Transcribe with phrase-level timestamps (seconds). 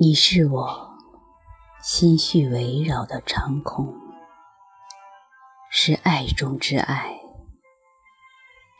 [0.00, 0.96] 你是我
[1.82, 3.96] 心绪围绕的长空，
[5.72, 7.18] 是爱中之爱，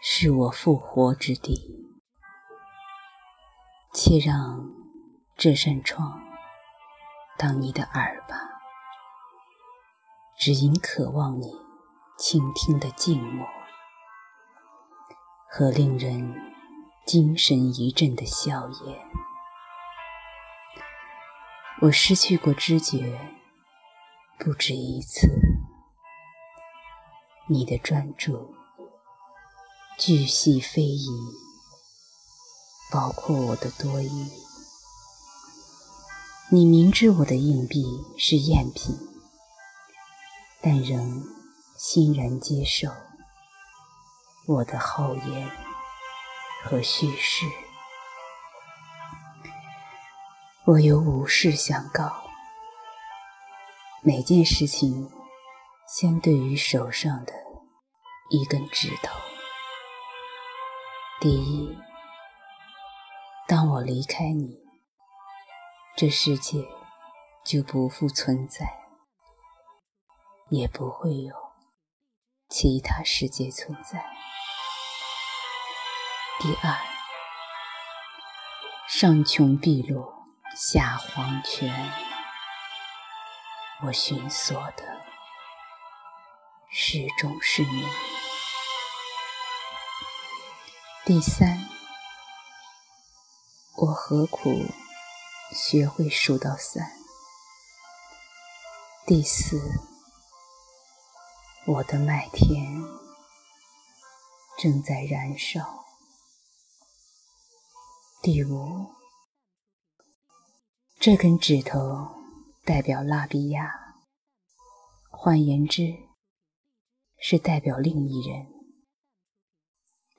[0.00, 1.90] 是我复活之地。
[3.92, 4.70] 且让
[5.36, 6.20] 这扇窗
[7.36, 8.36] 当你的耳吧，
[10.38, 11.50] 只因渴望你
[12.16, 13.44] 倾听的静默
[15.50, 16.32] 和令人
[17.04, 19.08] 精神一振的笑颜。
[21.80, 23.20] 我失去过知觉
[24.36, 25.28] 不止一次，
[27.48, 28.52] 你的专注
[29.96, 31.08] 巨细非遗，
[32.90, 34.28] 包括我的多疑。
[36.50, 37.84] 你明知我的硬币
[38.18, 38.98] 是赝品，
[40.60, 41.22] 但仍
[41.76, 42.90] 欣然接受
[44.48, 45.48] 我的厚颜
[46.64, 47.46] 和叙事。
[50.70, 52.28] 我有无事相告，
[54.02, 55.10] 每件事情
[55.88, 57.32] 相对于手上的
[58.28, 59.18] 一根指头。
[61.22, 61.74] 第一，
[63.46, 64.60] 当我离开你，
[65.96, 66.62] 这世界
[67.46, 68.66] 就不复存在，
[70.50, 71.34] 也不会有
[72.50, 74.04] 其他世界存在。
[76.40, 76.76] 第二，
[78.86, 80.17] 上穷碧落。
[80.60, 81.72] 下黄泉，
[83.84, 85.04] 我寻索的
[86.68, 87.86] 始终是你。
[91.06, 91.68] 第三，
[93.76, 94.66] 我何苦
[95.52, 96.90] 学会数到三？
[99.06, 99.62] 第四，
[101.68, 102.82] 我的麦田
[104.58, 105.84] 正在燃烧。
[108.20, 108.97] 第五。
[111.00, 112.08] 这根指头
[112.64, 113.72] 代表拉比亚，
[115.08, 115.96] 换言之，
[117.20, 118.48] 是代表另一人。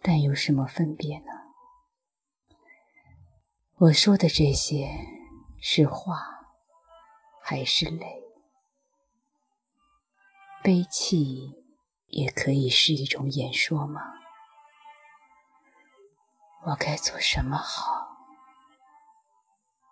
[0.02, 1.26] 但有什么分别呢？
[3.76, 4.90] 我说的这些
[5.62, 6.16] 是话
[7.44, 8.24] 还是泪？
[10.64, 11.62] 悲泣
[12.08, 14.02] 也可以是一种演说吗？
[16.68, 18.08] 我该做什么好？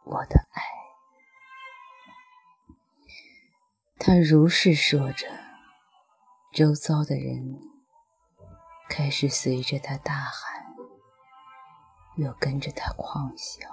[0.06, 0.47] 我的
[4.08, 5.28] 他如是说着，
[6.54, 7.60] 周遭的人
[8.88, 10.66] 开始随着他大喊，
[12.16, 13.68] 又跟着他狂笑。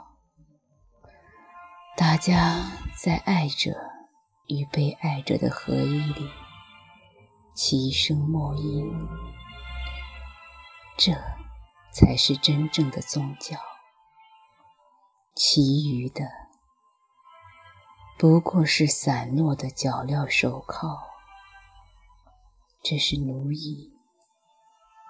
[1.96, 2.68] 大家
[3.00, 3.76] 在爱者
[4.48, 6.28] 与被爱者的合一里
[7.54, 8.92] 齐声默音，
[10.98, 11.12] 这
[11.92, 13.56] 才是真正的宗教。
[15.36, 16.43] 其余的。
[18.16, 20.98] 不过是散落的脚镣手铐，
[22.82, 23.92] 这是奴役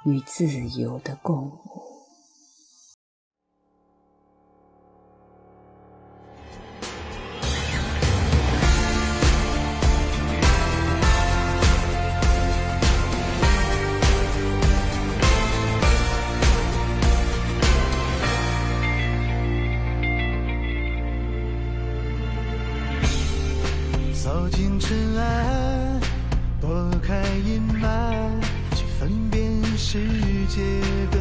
[0.07, 1.94] 与自由的共舞。
[24.79, 26.01] 尘埃，
[26.61, 28.13] 拨开阴霾，
[28.75, 29.99] 去分辨世
[30.49, 30.63] 界
[31.11, 31.19] 的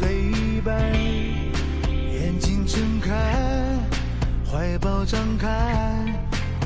[0.00, 0.92] 黑白。
[2.12, 3.12] 眼睛睁开，
[4.50, 5.48] 怀抱张开，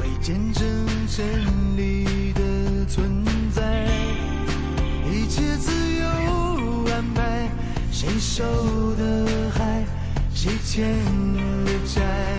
[0.00, 0.64] 为见证
[1.08, 1.26] 真
[1.76, 3.86] 理的存在。
[5.10, 7.48] 一切自由安排，
[7.90, 8.44] 谁受
[8.94, 9.84] 的害，
[10.32, 10.84] 谁欠
[11.64, 12.37] 的债。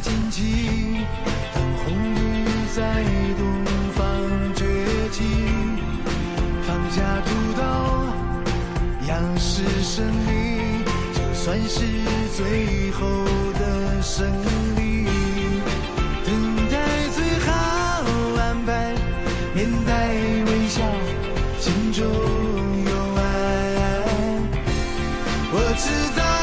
[0.00, 1.04] 荆棘，
[1.54, 2.46] 等红日
[2.76, 3.02] 在
[3.36, 3.42] 东
[3.94, 4.04] 方
[4.54, 4.64] 崛
[5.10, 5.24] 起，
[6.66, 7.28] 放下屠
[7.60, 7.62] 刀，
[9.08, 10.84] 仰视胜利，
[11.14, 11.80] 就算是
[12.36, 13.24] 最后
[13.58, 14.24] 的胜
[14.76, 15.06] 利，
[16.24, 16.30] 等
[16.70, 17.52] 待最好
[18.38, 18.94] 安排，
[19.54, 20.08] 面带
[20.46, 20.82] 微笑，
[21.58, 23.20] 心中有爱。
[25.50, 26.37] 我知道。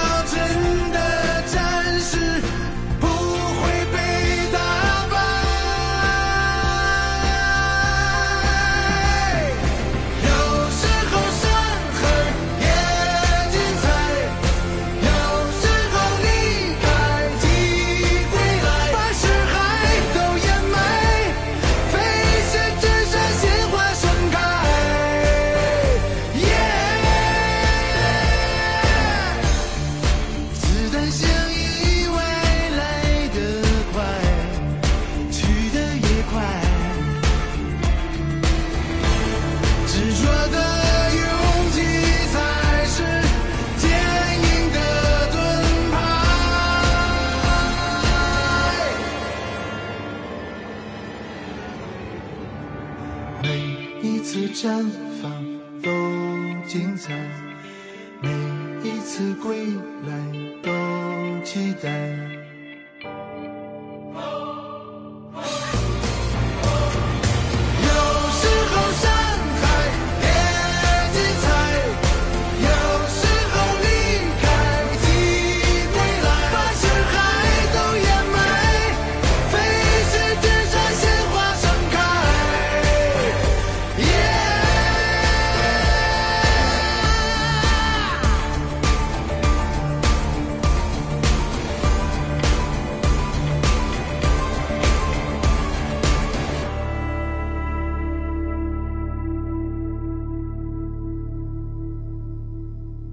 [53.46, 53.62] 每
[54.02, 54.84] 一次绽
[55.22, 55.32] 放
[55.84, 55.92] 都
[56.68, 57.14] 精彩
[58.20, 58.32] 每
[58.84, 59.68] 一次归
[60.08, 60.18] 来
[60.64, 60.72] 都
[61.44, 62.35] 期待。